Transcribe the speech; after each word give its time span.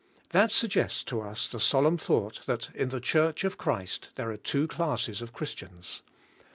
That 0.31 0.51
suggests 0.51 1.03
to 1.03 1.21
us 1.21 1.47
the 1.47 1.59
solemn 1.59 1.99
thought, 1.99 2.43
that 2.47 2.71
in 2.75 2.89
the 2.89 2.99
Church 2.99 3.43
of 3.43 3.59
Christ 3.59 4.09
there 4.15 4.31
are 4.31 4.37
two 4.37 4.67
classes 4.67 5.21
of 5.21 5.31
Christians. 5.31 6.01